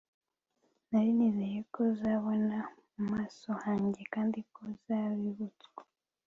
nari 0.89 1.09
nizeye 1.17 1.59
ko 1.71 1.79
uzabona 1.91 2.57
mu 2.93 3.01
maso 3.11 3.47
hanjye 3.63 4.01
kandi 4.13 4.39
ko 4.53 4.59
uzabibutswa 4.73 5.81